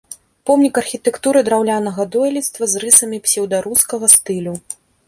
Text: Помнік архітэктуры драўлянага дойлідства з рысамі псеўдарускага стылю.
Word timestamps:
Помнік 0.49 0.79
архітэктуры 0.81 1.43
драўлянага 1.51 2.07
дойлідства 2.17 2.73
з 2.73 2.85
рысамі 2.87 3.17
псеўдарускага 3.29 4.15
стылю. 4.19 4.61